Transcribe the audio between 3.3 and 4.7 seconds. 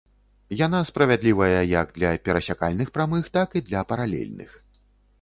так і для паралельных.